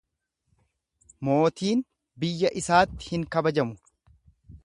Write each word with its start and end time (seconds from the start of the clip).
Mootiin 1.27 1.83
biyya 2.25 2.51
isaatti 2.63 3.13
hin 3.13 3.29
kabajamu. 3.37 3.79